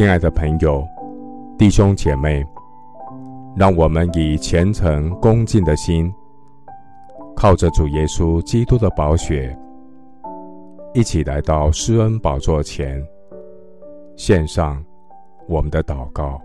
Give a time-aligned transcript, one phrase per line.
[0.00, 0.82] 亲爱的朋友、
[1.58, 2.42] 弟兄姐妹，
[3.54, 6.10] 让我们以虔诚恭敬的心，
[7.36, 9.54] 靠着主耶稣基督的宝血，
[10.94, 13.06] 一起来到施恩宝座前，
[14.16, 14.82] 献上
[15.46, 16.40] 我们的祷告。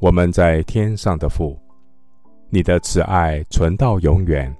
[0.00, 1.56] 我们在天上的父，
[2.50, 4.52] 你的慈爱存到永远，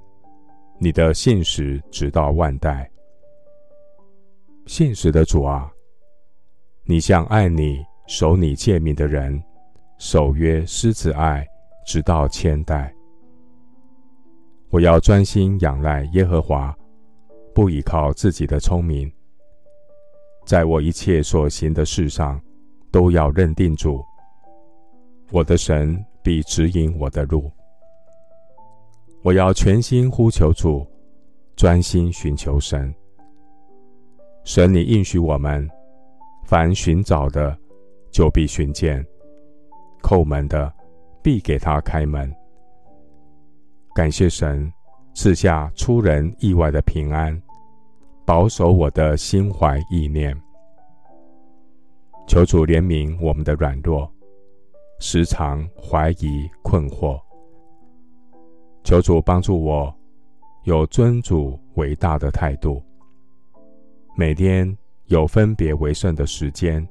[0.78, 2.88] 你的信实直到万代。
[4.66, 5.68] 信实的主啊！
[6.90, 9.38] 你向爱你、守你诫命的人，
[9.98, 11.46] 守约施子爱，
[11.84, 12.90] 直到千代。
[14.70, 16.74] 我要专心仰赖耶和华，
[17.54, 19.12] 不依靠自己的聪明。
[20.46, 22.40] 在我一切所行的事上，
[22.90, 24.02] 都要认定主。
[25.30, 27.52] 我的神必指引我的路。
[29.20, 30.86] 我要全心呼求主，
[31.54, 32.94] 专心寻求神。
[34.42, 35.68] 神，你应许我们。
[36.48, 37.54] 凡寻找的，
[38.10, 39.04] 就必寻见；
[40.02, 40.72] 叩门的，
[41.22, 42.34] 必给他开门。
[43.94, 44.72] 感谢神
[45.12, 47.38] 赐下出人意外的平安，
[48.24, 50.34] 保守我的心怀意念。
[52.26, 54.10] 求主怜悯我们的软弱，
[55.00, 57.20] 时常怀疑困惑。
[58.84, 59.94] 求主帮助我
[60.62, 62.82] 有尊主为大的态度，
[64.16, 64.74] 每天。
[65.08, 66.86] 有分别为圣的时间，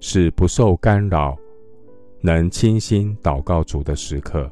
[0.00, 1.36] 是不受干扰、
[2.20, 4.50] 能清心祷告主的时刻。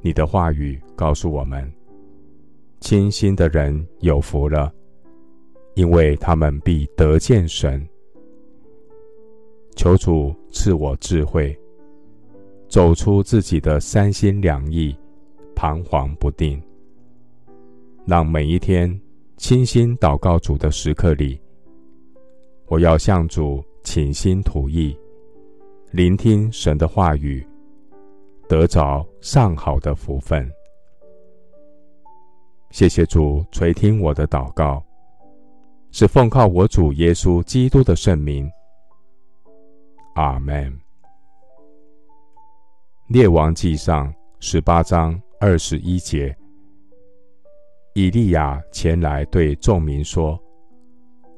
[0.00, 1.68] 你的话语告诉我们，
[2.78, 4.72] 清心的人有福了，
[5.74, 7.84] 因为他们必得见神。
[9.74, 11.58] 求主赐我智慧，
[12.68, 14.96] 走出自己的三心两意、
[15.56, 16.62] 彷徨不定，
[18.06, 18.96] 让每一天。
[19.36, 21.38] 倾心祷告主的时刻里，
[22.66, 24.96] 我要向主倾心吐意，
[25.90, 27.46] 聆听神的话语，
[28.48, 30.50] 得着上好的福分。
[32.70, 34.82] 谢谢主垂听我的祷告，
[35.90, 38.50] 是奉靠我主耶稣基督的圣名。
[40.14, 40.72] 阿门。
[43.08, 46.34] 列王纪上十八章二十一节。
[47.94, 50.36] 以利亚前来对众民说：“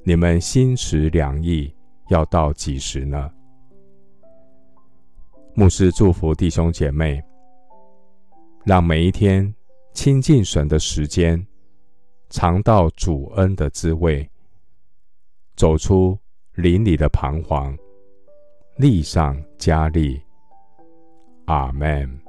[0.02, 1.70] 你们心持两意，
[2.08, 3.30] 要到几时呢？”
[5.54, 7.22] 牧师祝福弟兄姐妹，
[8.64, 9.54] 让每一天
[9.92, 11.46] 亲近神的时间，
[12.30, 14.26] 尝到主恩的滋味，
[15.56, 16.18] 走出
[16.54, 17.76] 灵里的彷徨，
[18.78, 20.18] 力上加力。
[21.44, 22.25] 阿门。